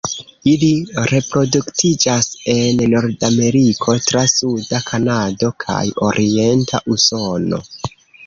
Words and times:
Ili 0.51 0.67
reproduktiĝas 1.09 2.29
en 2.53 2.81
Nordameriko, 2.93 3.95
tra 4.07 4.23
suda 4.33 4.81
Kanado 4.89 5.53
kaj 5.67 5.85
orienta 6.11 6.81
Usono. 6.97 7.61